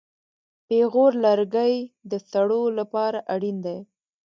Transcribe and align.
پېغور 0.67 1.11
لرګی 1.25 1.75
د 2.11 2.13
سړو 2.29 2.63
لپاره 2.79 3.19
اړین 3.33 3.57
دی. 3.65 3.77